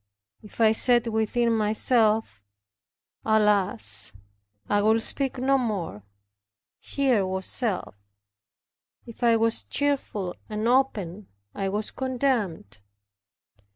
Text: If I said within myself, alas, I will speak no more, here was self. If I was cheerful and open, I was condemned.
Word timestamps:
If 0.41 0.59
I 0.59 0.71
said 0.71 1.05
within 1.05 1.53
myself, 1.53 2.41
alas, 3.23 4.13
I 4.67 4.81
will 4.81 4.99
speak 4.99 5.37
no 5.37 5.59
more, 5.59 6.01
here 6.79 7.23
was 7.23 7.45
self. 7.45 7.93
If 9.05 9.21
I 9.21 9.37
was 9.37 9.61
cheerful 9.61 10.35
and 10.49 10.67
open, 10.67 11.27
I 11.53 11.69
was 11.69 11.91
condemned. 11.91 12.81